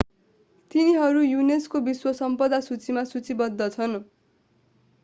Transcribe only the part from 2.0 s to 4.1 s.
सम्पदा सूचीमा सूचीबद्ध छन्